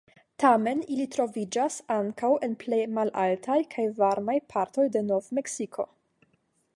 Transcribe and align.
Tamen 0.43 0.79
ili 0.95 1.03
troviĝas 1.15 1.75
ankaŭ 1.97 2.31
en 2.47 2.55
plej 2.65 2.81
malaltaj 2.95 3.59
kaj 3.75 3.87
varmaj 4.01 4.39
partoj 4.55 4.87
de 4.97 5.07
Nov-Meksiko. 5.11 5.87